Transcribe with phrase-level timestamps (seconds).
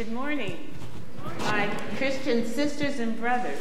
[0.00, 0.56] Good morning,
[1.40, 1.68] my
[1.98, 3.60] Christian sisters and brothers.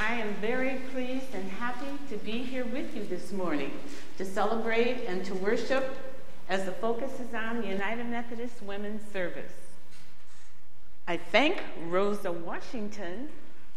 [0.00, 3.72] I am very pleased and happy to be here with you this morning
[4.16, 5.98] to celebrate and to worship
[6.48, 9.52] as the focus is on the United Methodist Women's Service.
[11.06, 13.28] I thank Rosa Washington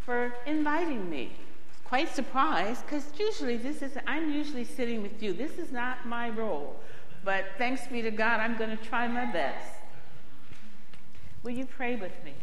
[0.05, 1.33] for inviting me.
[1.83, 5.33] Quite surprised because usually this is I'm usually sitting with you.
[5.33, 6.79] This is not my role.
[7.25, 9.80] But thanks be to God, I'm going to try my best.
[11.43, 12.33] Will you pray with me?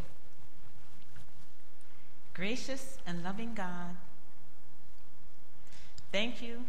[2.33, 3.95] Gracious and loving God,
[6.11, 6.65] thank you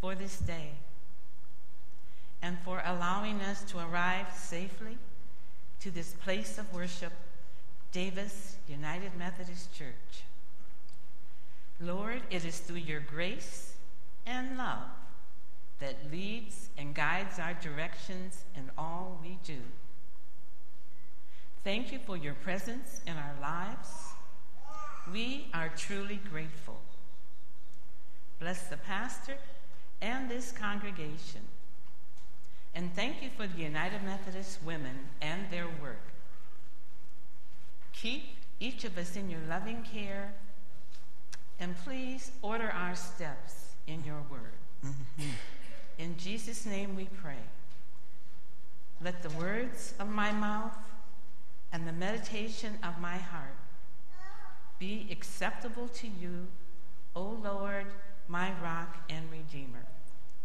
[0.00, 0.70] for this day
[2.42, 4.96] and for allowing us to arrive safely
[5.80, 7.12] to this place of worship,
[7.92, 10.24] Davis United Methodist Church.
[11.80, 13.74] Lord, it is through your grace
[14.26, 14.88] and love
[15.80, 19.58] that leads and guides our directions in all we do.
[21.66, 23.88] Thank you for your presence in our lives.
[25.12, 26.80] We are truly grateful.
[28.38, 29.34] Bless the pastor
[30.00, 31.40] and this congregation.
[32.72, 36.06] And thank you for the United Methodist women and their work.
[37.92, 38.22] Keep
[38.60, 40.34] each of us in your loving care,
[41.58, 44.54] and please order our steps in your word.
[44.86, 45.30] Mm-hmm.
[45.98, 47.42] In Jesus' name we pray.
[49.02, 50.72] Let the words of my mouth
[51.72, 53.56] and the meditation of my heart
[54.78, 56.46] be acceptable to you,
[57.14, 57.86] O Lord,
[58.28, 59.86] my rock and redeemer.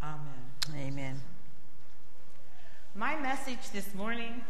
[0.01, 0.17] Amen.
[0.75, 1.21] Amen.
[2.95, 4.41] My message this morning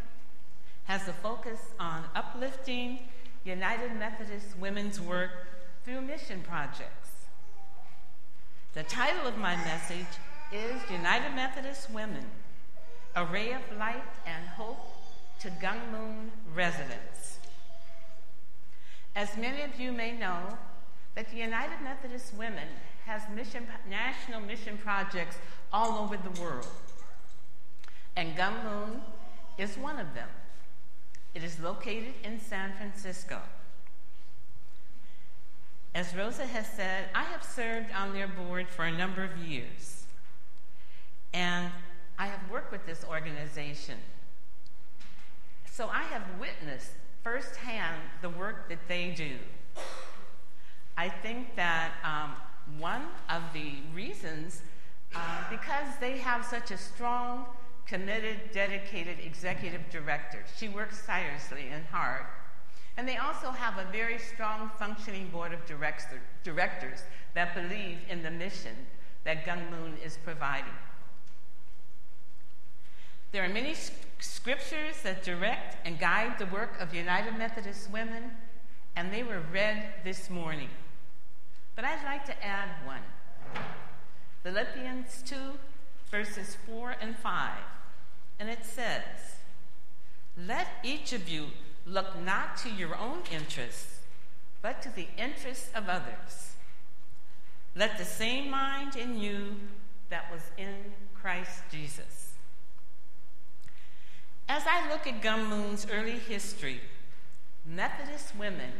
[0.84, 3.00] has a focus on uplifting
[3.44, 5.30] United Methodist women's work
[5.84, 7.10] through mission projects.
[8.74, 10.06] The title of my message
[10.52, 12.24] is United Methodist Women,
[13.14, 15.01] a ray of light and hope
[15.42, 17.40] to Gum Moon residents.
[19.16, 20.56] As many of you may know,
[21.16, 22.68] that the United Methodist Women
[23.06, 25.36] has mission, national mission projects
[25.72, 26.68] all over the world.
[28.14, 29.00] And Gum Moon
[29.58, 30.28] is one of them.
[31.34, 33.40] It is located in San Francisco.
[35.92, 40.04] As Rosa has said, I have served on their board for a number of years.
[41.34, 41.72] And
[42.16, 43.98] I have worked with this organization.
[45.72, 46.90] So I have witnessed
[47.24, 49.36] firsthand the work that they do.
[50.98, 52.34] I think that um,
[52.78, 54.60] one of the reasons,
[55.14, 57.46] uh, because they have such a strong,
[57.86, 60.44] committed, dedicated executive director.
[60.58, 62.26] She works tirelessly and hard.
[62.98, 67.02] And they also have a very strong functioning board of director, directors
[67.32, 68.76] that believe in the mission
[69.24, 70.74] that Gum Moon is providing.
[73.32, 73.74] There are many
[74.18, 78.32] scriptures that direct and guide the work of United Methodist women,
[78.94, 80.68] and they were read this morning.
[81.74, 83.00] But I'd like to add one
[84.42, 85.36] Philippians 2,
[86.10, 87.52] verses 4 and 5.
[88.38, 89.38] And it says,
[90.36, 91.46] Let each of you
[91.86, 94.00] look not to your own interests,
[94.60, 96.52] but to the interests of others.
[97.74, 99.56] Let the same mind in you
[100.10, 102.31] that was in Christ Jesus.
[104.54, 106.82] As I look at Gum Moon's early history,
[107.64, 108.70] Methodist women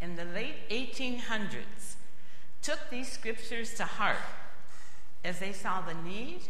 [0.00, 1.96] in the late 1800s
[2.62, 4.22] took these scriptures to heart
[5.24, 6.42] as they saw the need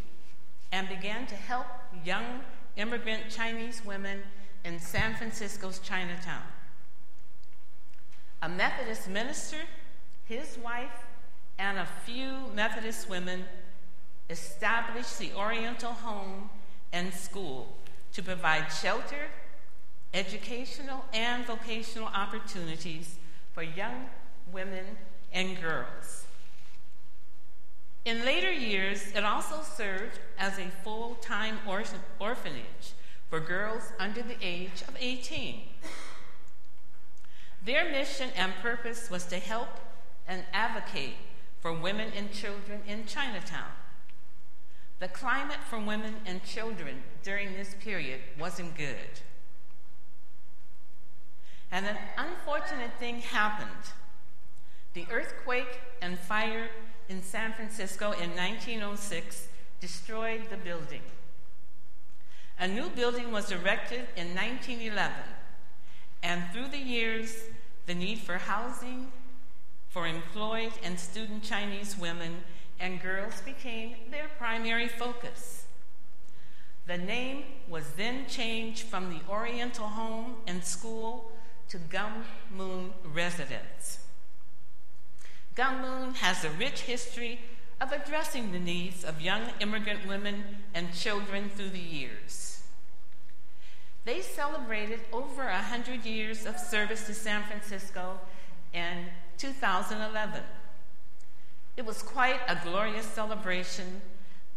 [0.73, 1.65] and began to help
[2.05, 2.41] young
[2.77, 4.21] immigrant Chinese women
[4.63, 6.43] in San Francisco's Chinatown.
[8.43, 9.63] A Methodist minister,
[10.27, 11.07] his wife,
[11.59, 13.47] and a few Methodist women
[14.29, 16.51] established the Oriental Home
[16.93, 17.75] and School
[18.17, 19.29] to provide shelter,
[20.15, 23.17] educational, and vocational opportunities
[23.53, 24.07] for young
[24.51, 24.87] women
[25.35, 26.25] and girls.
[28.07, 31.59] In later years, it also served as a full time
[32.19, 32.95] orphanage
[33.29, 35.61] for girls under the age of 18.
[37.67, 39.69] Their mission and purpose was to help
[40.27, 41.17] and advocate
[41.61, 43.73] for women and children in Chinatown.
[44.99, 49.21] The climate for women and children during this period wasn't good.
[51.71, 53.93] And an unfortunate thing happened.
[54.95, 56.69] The earthquake and fire
[57.09, 59.49] in San Francisco in 1906
[59.81, 61.03] destroyed the building.
[62.59, 65.13] A new building was erected in 1911,
[66.23, 67.35] and through the years,
[67.85, 69.13] the need for housing
[69.91, 72.37] for employed and student Chinese women
[72.79, 75.65] and girls became their primary focus.
[76.87, 81.33] The name was then changed from the Oriental Home and School
[81.69, 83.99] to Gum Moon Residence.
[85.57, 87.41] Gum Moon has a rich history
[87.81, 90.45] of addressing the needs of young immigrant women
[90.75, 92.63] and children through the years.
[94.05, 98.21] They celebrated over 100 years of service to San Francisco
[98.73, 99.07] in
[99.39, 100.43] 2011.
[101.77, 104.01] It was quite a glorious celebration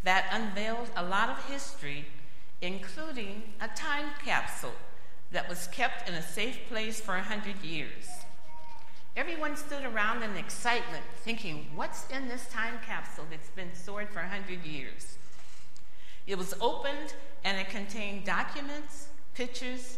[0.04, 2.06] that unveiled a lot of history,
[2.62, 4.76] including a time capsule
[5.32, 8.08] that was kept in a safe place for 100 years.
[9.18, 14.20] Everyone stood around in excitement, thinking, What's in this time capsule that's been stored for
[14.20, 15.18] 100 years?
[16.26, 19.98] It was opened and it contained documents, pictures,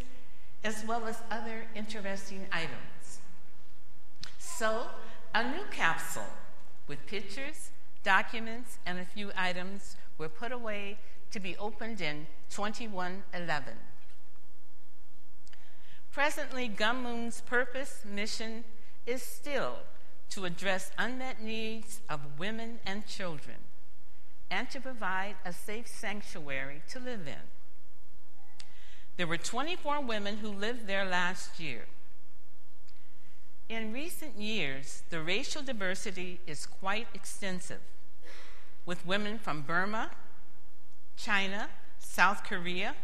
[0.64, 3.20] as well as other interesting items.
[4.38, 4.86] So,
[5.34, 6.26] a new capsule
[6.86, 7.70] with pictures,
[8.02, 10.98] documents, and a few items were put away
[11.30, 13.74] to be opened in 2111.
[16.12, 18.64] Presently, Gum Moon's purpose, mission,
[19.06, 19.76] is still
[20.30, 23.56] to address unmet needs of women and children
[24.50, 27.48] and to provide a safe sanctuary to live in.
[29.16, 31.86] There were 24 women who lived there last year.
[33.72, 37.80] In recent years, the racial diversity is quite extensive,
[38.84, 40.10] with women from Burma,
[41.16, 42.94] China, South Korea,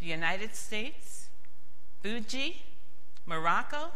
[0.00, 1.28] the United States,
[2.00, 2.64] Fiji,
[3.26, 3.92] Morocco,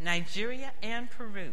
[0.00, 1.52] Nigeria, and Peru.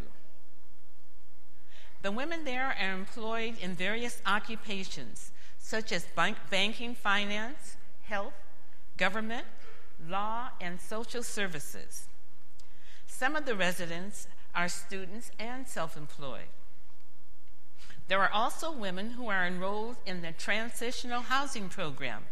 [2.01, 5.29] The women there are employed in various occupations
[5.59, 8.33] such as bank, banking, finance, health,
[8.97, 9.45] government,
[10.09, 12.07] law, and social services.
[13.23, 16.51] Some of the residents are students and self employed.
[18.09, 22.23] There are also women who are enrolled in the Transitional Housing Program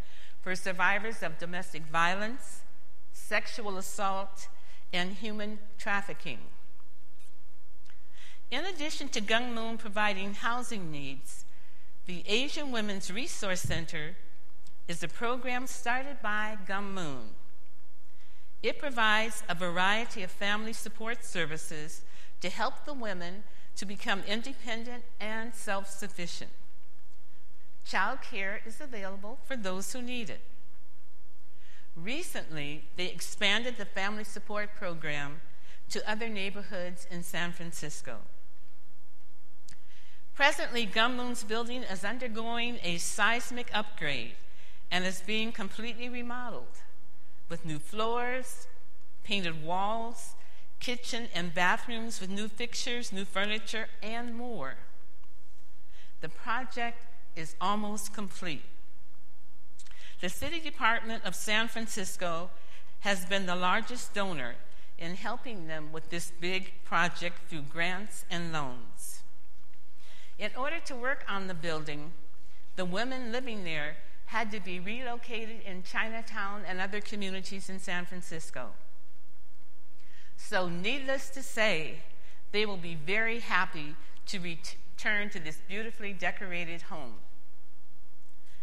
[0.42, 2.60] for survivors of domestic violence,
[3.14, 4.48] sexual assault,
[4.92, 6.40] and human trafficking.
[8.50, 9.22] In addition to
[9.54, 11.46] Moon providing housing needs,
[12.04, 14.14] the Asian Women's Resource Center
[14.88, 16.58] is a program started by
[16.92, 17.30] Moon.
[18.62, 22.02] It provides a variety of family support services
[22.40, 23.42] to help the women
[23.76, 26.50] to become independent and self sufficient.
[27.84, 30.40] Child care is available for those who need it.
[31.96, 35.40] Recently, they expanded the family support program
[35.90, 38.18] to other neighborhoods in San Francisco.
[40.34, 44.32] Presently, Gum Moon's building is undergoing a seismic upgrade
[44.90, 46.78] and is being completely remodeled
[47.52, 48.66] with new floors,
[49.24, 50.36] painted walls,
[50.80, 54.76] kitchen and bathrooms with new fixtures, new furniture, and more.
[56.22, 57.04] The project
[57.36, 58.64] is almost complete.
[60.22, 62.48] The City Department of San Francisco
[63.00, 64.54] has been the largest donor
[64.98, 69.20] in helping them with this big project through grants and loans.
[70.38, 72.12] In order to work on the building,
[72.76, 73.96] the women living there
[74.32, 78.70] had to be relocated in Chinatown and other communities in San Francisco.
[80.38, 81.98] So, needless to say,
[82.50, 83.94] they will be very happy
[84.28, 87.16] to return to this beautifully decorated home.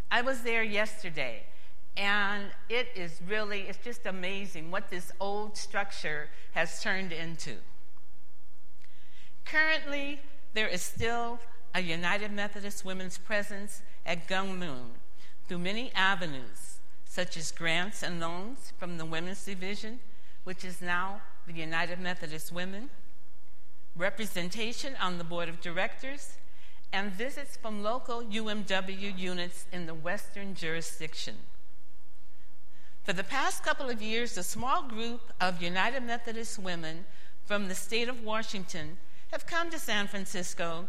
[0.10, 1.44] I was there yesterday,
[1.96, 7.58] and it is really, it's just amazing what this old structure has turned into.
[9.46, 10.20] Currently,
[10.55, 11.38] there is still
[11.75, 14.94] a United Methodist Women's presence at Gum Moon
[15.50, 20.00] through many avenues, such as grants and loans from the Women's Division,
[20.44, 22.91] which is now the United Methodist Women,
[23.96, 26.38] representation on the Board of Directors,
[26.94, 31.36] and visits from local UMW units in the Western jurisdiction.
[33.03, 37.06] For the past couple of years, a small group of United Methodist women
[37.46, 38.98] from the state of Washington
[39.32, 40.88] have come to San Francisco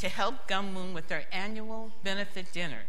[0.00, 2.82] to help Gum Moon with their annual benefit dinner.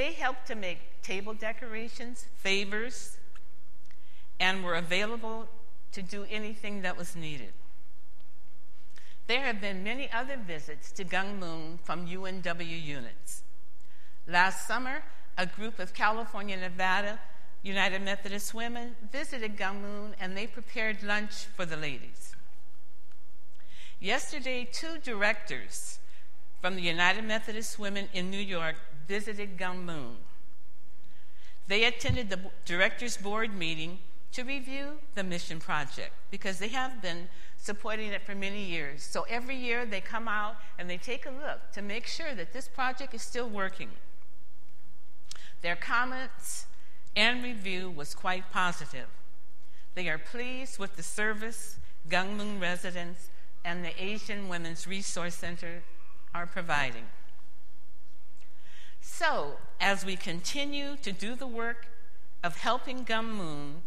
[0.00, 3.18] They helped to make table decorations, favors,
[4.40, 5.46] and were available
[5.92, 7.52] to do anything that was needed.
[9.26, 13.42] There have been many other visits to Gum Moon from UMW units.
[14.26, 15.02] Last summer,
[15.36, 17.18] a group of California, Nevada
[17.62, 22.34] United Methodist women visited Gum Moon and they prepared lunch for the ladies.
[24.00, 25.98] Yesterday, two directors
[26.62, 28.76] from the United Methodist Women in New York
[29.10, 29.90] visited Gum
[31.66, 33.98] They attended the directors' board meeting
[34.30, 39.02] to review the mission project because they have been supporting it for many years.
[39.02, 42.52] So every year they come out and they take a look to make sure that
[42.52, 43.90] this project is still working.
[45.60, 46.66] Their comments
[47.16, 49.08] and review was quite positive.
[49.96, 53.28] They are pleased with the service Gum Moon residents
[53.64, 55.82] and the Asian Women's Resource Center
[56.32, 57.06] are providing.
[59.12, 61.88] So, as we continue to do the work
[62.42, 63.82] of helping Gum Moon,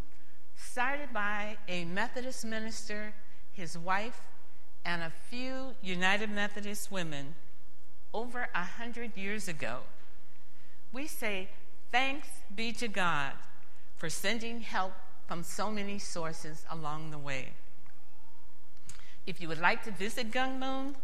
[0.55, 3.13] started by a Methodist minister,
[3.51, 4.21] his wife,
[4.85, 7.33] and a few United Methodist women
[8.13, 9.79] over a hundred years ago,
[10.91, 11.49] we say
[11.91, 13.31] thanks be to God
[13.95, 14.93] for sending help
[15.25, 17.53] from so many sources along the way.
[19.25, 20.95] If you would like to visit Gum Moon,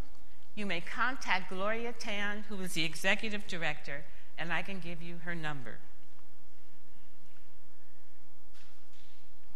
[0.59, 4.03] you may contact Gloria Tan, who is the executive director,
[4.37, 5.77] and I can give you her number.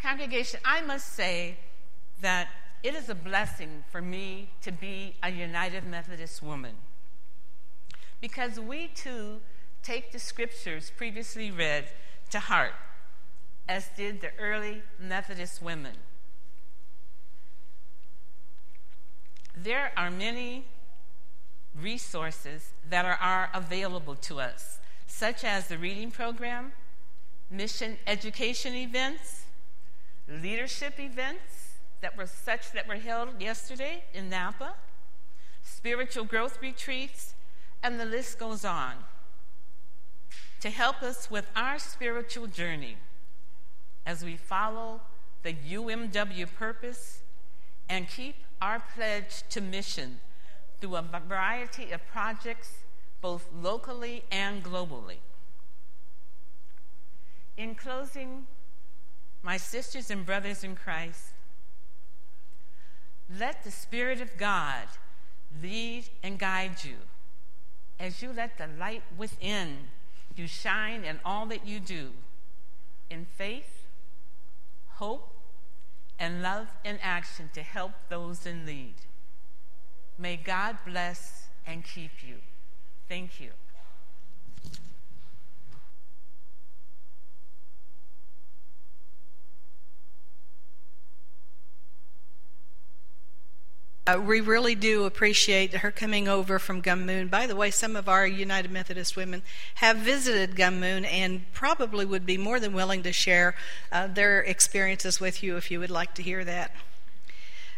[0.01, 1.57] Congregation, I must say
[2.22, 2.48] that
[2.83, 6.75] it is a blessing for me to be a United Methodist woman
[8.22, 9.41] because we too
[9.83, 11.86] take the scriptures previously read
[12.29, 12.74] to heart,
[13.67, 15.95] as did the early Methodist women.
[19.55, 20.65] There are many
[21.79, 26.71] resources that are, are available to us, such as the reading program,
[27.49, 29.43] mission education events,
[30.27, 34.75] leadership events that were such that were held yesterday in Napa,
[35.63, 37.33] spiritual growth retreats,
[37.81, 38.93] and the list goes on.
[40.61, 42.97] To help us with our spiritual journey
[44.05, 45.01] as we follow
[45.43, 47.21] the UMW purpose
[47.89, 50.19] and keep our pledge to mission
[50.83, 52.83] through a variety of projects,
[53.21, 55.19] both locally and globally.
[57.55, 58.47] In closing,
[59.41, 61.29] my sisters and brothers in Christ,
[63.39, 64.83] let the Spirit of God
[65.61, 66.97] lead and guide you
[67.97, 69.77] as you let the light within
[70.35, 72.09] you shine in all that you do
[73.09, 73.85] in faith,
[74.95, 75.33] hope,
[76.19, 78.95] and love in action to help those in need.
[80.17, 82.36] May God bless and keep you.
[83.10, 83.50] Thank you.
[94.05, 97.29] Uh, we really do appreciate her coming over from Gum Moon.
[97.29, 99.41] By the way, some of our United Methodist women
[99.75, 103.55] have visited Gum Moon and probably would be more than willing to share
[103.93, 106.75] uh, their experiences with you if you would like to hear that.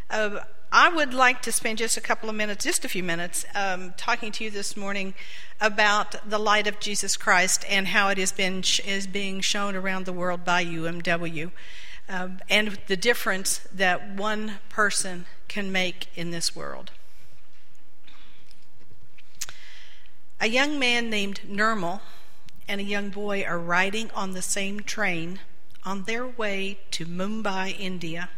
[0.09, 0.39] Uh,
[0.77, 3.93] I would like to spend just a couple of minutes, just a few minutes, um,
[3.95, 5.13] talking to you this morning
[5.61, 10.05] about the light of Jesus Christ and how it has been is being shown around
[10.05, 11.51] the world by UMW,
[12.09, 16.91] um, and the difference that one person can make in this world.
[20.41, 22.01] A young man named Nirmal
[22.67, 25.39] and a young boy are riding on the same train
[25.85, 28.29] on their way to Mumbai, India.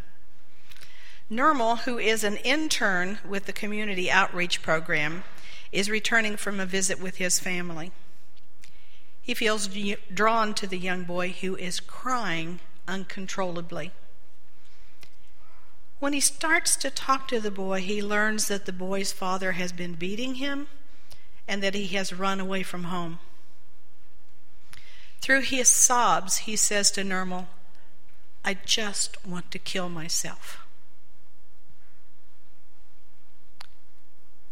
[1.30, 5.26] Nirmal, who is an intern with the Community Outreach Program,
[5.72, 7.92] is returning from a visit with his family.
[9.22, 9.70] He feels
[10.14, 13.92] drawn to the young boy who is crying uncontrollably.
[16.00, 19.74] When he starts to talk to the boy, he learns that the boy's father has
[19.74, 20.68] been beating him
[21.46, 23.20] and that he has run away from home.
[25.20, 27.48] Through his sobs, he says to Nirmal,
[28.46, 30.67] I just want to kill myself.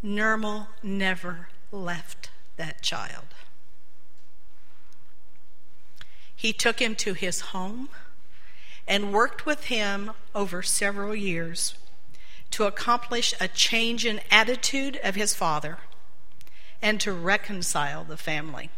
[0.05, 3.25] Nirmal never left that child.
[6.35, 7.89] He took him to his home
[8.87, 11.73] and worked with him over several years
[12.51, 15.79] to accomplish a change in attitude of his father
[16.83, 18.69] and to reconcile the family.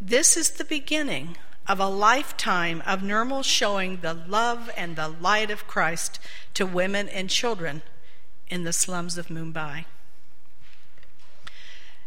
[0.00, 1.36] This is the beginning
[1.68, 6.18] of a lifetime of Nirmal showing the love and the light of Christ
[6.54, 7.82] to women and children
[8.52, 9.86] in the slums of Mumbai.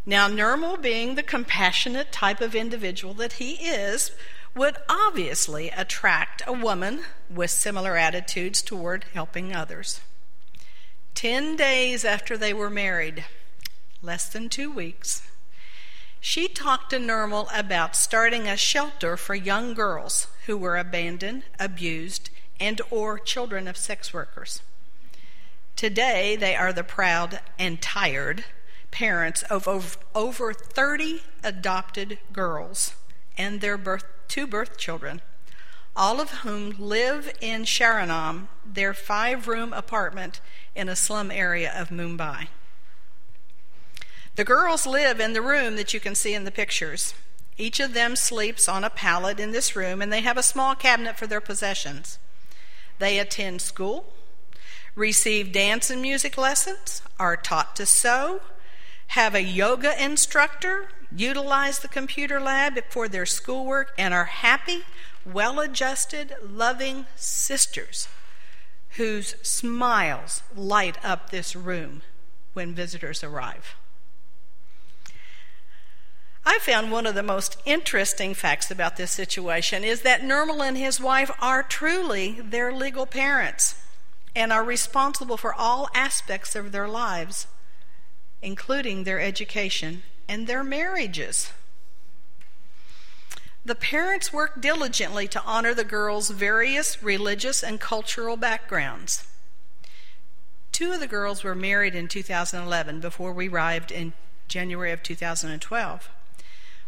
[0.05, 4.11] Now, Nirmal, being the compassionate type of individual that he is,
[4.53, 6.99] would obviously attract a woman
[7.33, 10.01] with similar attitudes toward helping others.
[11.15, 13.25] Ten days after they were married,
[14.03, 15.23] less than two weeks,
[16.19, 22.29] she talked to Nirmal about starting a shelter for young girls who were abandoned, abused,
[22.59, 24.61] and or children of sex workers.
[25.75, 28.45] Today, they are the proud and tired
[28.91, 32.93] parents of over 30 adopted girls
[33.37, 35.21] and their birth two birth children,
[35.95, 40.39] all of whom live in Sharanam, their five room apartment
[40.75, 42.47] in a slum area of Mumbai.
[44.35, 47.13] The girls live in the room that you can see in the pictures.
[47.57, 50.75] Each of them sleeps on a pallet in this room, and they have a small
[50.75, 52.19] cabinet for their possessions.
[52.99, 54.13] They attend school,
[54.95, 58.41] receive dance and music lessons, are taught to sew,
[59.07, 64.81] have a yoga instructor, utilize the computer lab for their schoolwork, and are happy,
[65.25, 68.07] well adjusted, loving sisters
[68.97, 72.01] whose smiles light up this room
[72.53, 73.75] when visitors arrive.
[76.45, 80.77] I found one of the most interesting facts about this situation is that Nirmal and
[80.77, 83.75] his wife are truly their legal parents
[84.35, 87.47] and are responsible for all aspects of their lives,
[88.41, 91.51] including their education and their marriages.
[93.63, 99.25] The parents worked diligently to honor the girls' various religious and cultural backgrounds.
[100.71, 104.13] Two of the girls were married in 2011 before we arrived in
[104.47, 106.09] January of 2012.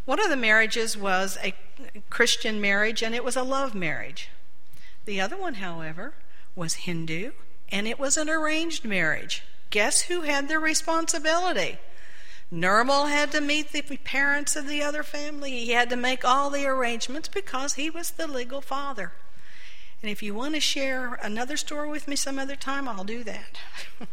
[0.04, 1.54] One of the marriages was a
[2.10, 4.28] Christian marriage and it was a love marriage.
[5.04, 6.14] The other one, however,
[6.58, 7.30] was Hindu
[7.70, 9.44] and it was an arranged marriage.
[9.70, 11.78] Guess who had the responsibility?
[12.52, 15.50] Nirmal had to meet the parents of the other family.
[15.50, 19.12] He had to make all the arrangements because he was the legal father.
[20.00, 23.22] And if you want to share another story with me some other time, I'll do
[23.24, 23.58] that.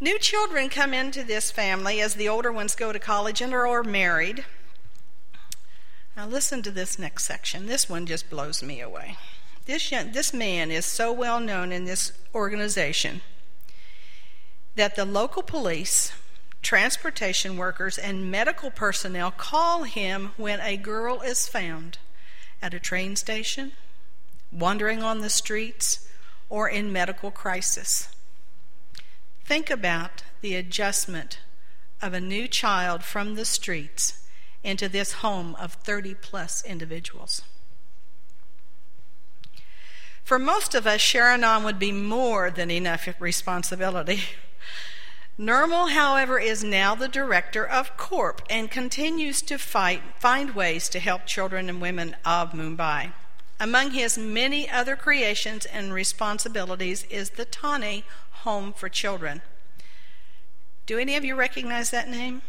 [0.00, 3.82] New children come into this family as the older ones go to college and are
[3.82, 4.44] married.
[6.16, 7.66] Now, listen to this next section.
[7.66, 9.16] This one just blows me away.
[9.66, 13.22] This, this man is so well known in this organization
[14.74, 16.12] that the local police,
[16.62, 21.98] transportation workers, and medical personnel call him when a girl is found
[22.60, 23.72] at a train station,
[24.52, 26.08] wandering on the streets,
[26.50, 28.08] or in medical crisis.
[29.44, 31.38] Think about the adjustment
[32.02, 34.26] of a new child from the streets
[34.62, 37.42] into this home of 30 plus individuals.
[40.24, 44.20] For most of us, Sharon would be more than enough responsibility.
[45.38, 50.98] Nirmal, however, is now the director of CORP and continues to fight, find ways to
[50.98, 53.12] help children and women of Mumbai.
[53.60, 58.04] Among his many other creations and responsibilities is the Tani
[58.42, 59.42] Home for Children.
[60.86, 62.42] Do any of you recognize that name?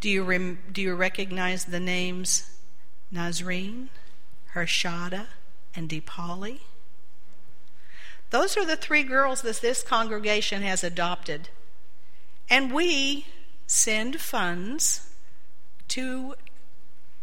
[0.00, 2.50] Do you, rem- do you recognize the names
[3.12, 3.88] Nazreen,
[4.54, 5.26] Harshada,
[5.74, 6.60] and Deepali?
[8.30, 11.48] Those are the three girls that this congregation has adopted.
[12.48, 13.26] And we
[13.66, 15.10] send funds
[15.88, 16.34] to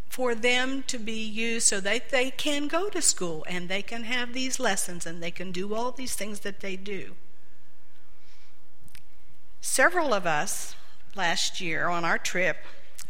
[0.10, 4.04] for them to be used so that they can go to school and they can
[4.04, 7.16] have these lessons and they can do all these things that they do.
[9.62, 10.76] Several of us
[11.16, 12.58] last year on our trip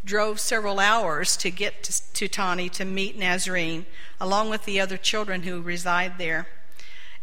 [0.04, 3.86] drove several hours to get to, to to meet Nazreen,
[4.20, 6.48] along with the other children who reside there.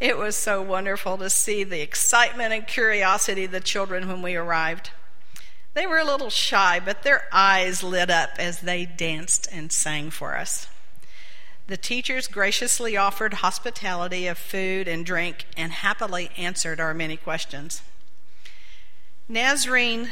[0.01, 4.37] It was so wonderful to see the excitement and curiosity of the children when we
[4.37, 4.91] arrived.
[5.75, 10.11] They were a little shy, but their eyes lit up as they danced and sang
[10.11, 10.69] for us.
[11.67, 17.83] The teachers graciously offered hospitality of food and drink and happily answered our many questions.
[19.31, 20.09] Nazreen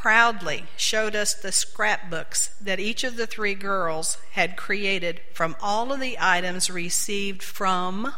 [0.00, 5.92] proudly showed us the scrapbooks that each of the three girls had created from all
[5.92, 8.10] of the items received from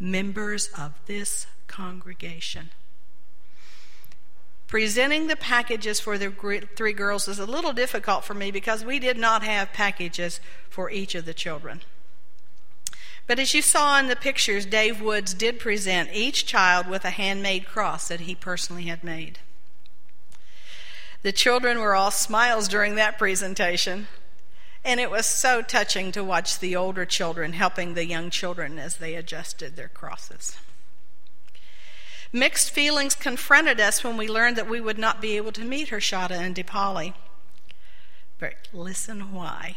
[0.00, 2.70] members of this congregation.
[4.66, 6.30] Presenting the packages for the
[6.74, 10.90] three girls was a little difficult for me because we did not have packages for
[10.90, 11.82] each of the children.
[13.26, 17.10] But as you saw in the pictures, Dave Woods did present each child with a
[17.10, 19.38] handmade cross that he personally had made.
[21.28, 24.08] The children were all smiles during that presentation,
[24.82, 28.96] and it was so touching to watch the older children helping the young children as
[28.96, 30.56] they adjusted their crosses.
[32.32, 35.90] Mixed feelings confronted us when we learned that we would not be able to meet
[35.90, 37.12] Harshada and Deepali.
[38.38, 39.76] But listen why.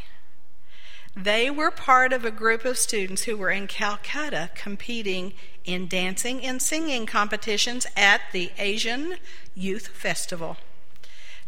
[1.18, 5.34] They were part of a group of students who were in Calcutta competing
[5.66, 9.18] in dancing and singing competitions at the Asian
[9.54, 10.56] Youth Festival.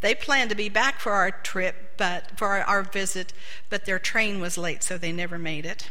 [0.03, 3.31] They planned to be back for our trip, but for our visit,
[3.69, 5.89] but their train was late, so they never made it.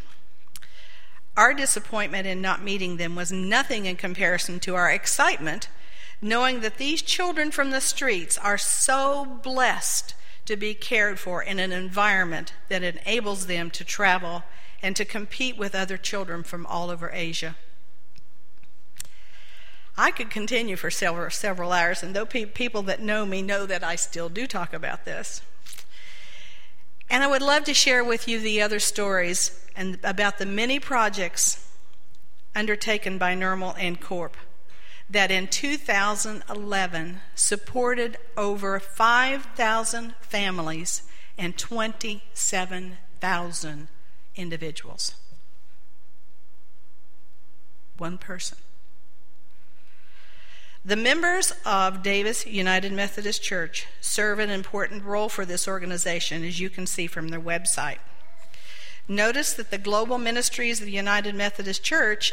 [1.34, 5.70] Our disappointment in not meeting them was nothing in comparison to our excitement,
[6.20, 11.58] knowing that these children from the streets are so blessed to be cared for in
[11.58, 14.42] an environment that enables them to travel
[14.82, 17.56] and to compete with other children from all over Asia.
[19.96, 23.66] I could continue for several, several hours, and though pe- people that know me know
[23.66, 25.42] that I still do talk about this.
[27.10, 30.78] And I would love to share with you the other stories and about the many
[30.78, 31.68] projects
[32.54, 34.36] undertaken by Nirmal and Corp
[35.10, 41.02] that in 2011 supported over 5,000 families
[41.36, 43.88] and 27,000
[44.36, 45.14] individuals.
[47.98, 48.56] One person.
[50.84, 56.58] The members of Davis United Methodist Church serve an important role for this organization, as
[56.58, 57.98] you can see from their website.
[59.06, 62.32] Notice that the global ministries of the United Methodist Church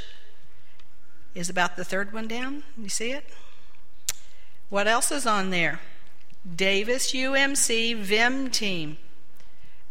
[1.36, 2.64] is about the third one down.
[2.76, 3.26] You see it?
[4.70, 5.80] What else is on there?
[6.56, 8.98] Davis UMC VIM team.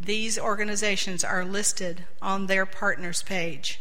[0.00, 3.80] These organizations are listed on their partners page.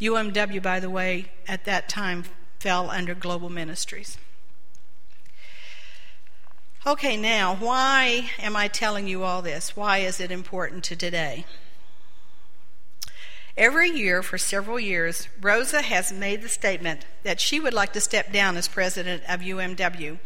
[0.00, 2.24] UMW, by the way, at that time
[2.64, 4.16] fell under global ministries.
[6.86, 9.76] Okay, now, why am I telling you all this?
[9.76, 11.44] Why is it important to today?
[13.54, 18.00] Every year for several years, Rosa has made the statement that she would like to
[18.00, 20.18] step down as president of UMW,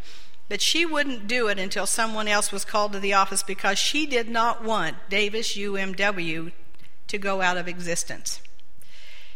[0.47, 4.05] but she wouldn't do it until someone else was called to the office because she
[4.05, 6.53] did not want Davis UMW
[7.07, 8.39] to go out of existence.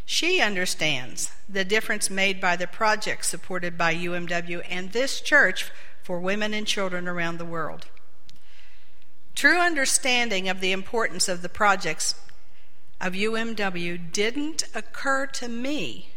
[0.06, 5.72] She understands the difference made by the projects supported by UMW and this church
[6.04, 7.86] for women and children around the world.
[9.36, 12.16] True understanding of the importance of the projects
[13.02, 16.10] of UMW didn't occur to me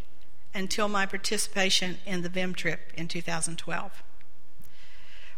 [0.54, 4.02] until my participation in the VIM trip in 2012.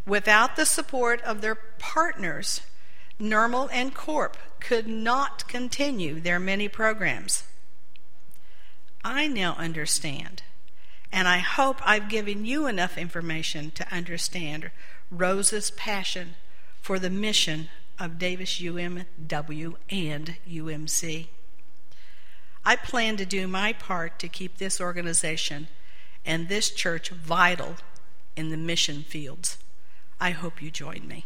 [0.07, 2.63] Without the support of their partners,
[3.21, 7.45] Nirmal and Corp could not continue their many programs.
[9.05, 10.43] I now understand.
[11.11, 14.71] And I hope I've given you enough information to understand
[15.11, 16.35] Rosa's passion
[16.81, 21.27] for the mission of Davis UMW and UMC.
[22.65, 25.69] I plan to do my part to keep this organization
[26.27, 27.77] and this church vital
[28.37, 29.57] in the mission fields.
[30.21, 31.25] I hope you join me.